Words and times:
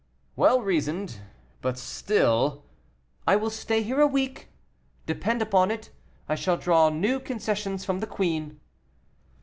"Well 0.35 0.63
reasoned, 0.63 1.19
but 1.61 1.77
still" 1.77 2.63
"I 3.27 3.35
will 3.35 3.51
stay 3.51 3.83
here 3.83 4.01
a 4.01 4.07
week; 4.07 4.47
depend 5.05 5.43
upon 5.43 5.69
it 5.69 5.91
I 6.27 6.33
shall 6.33 6.57
draw 6.57 6.89
new 6.89 7.19
concessions 7.19 7.85
from 7.85 7.99
the 7.99 8.07
queen." 8.07 8.59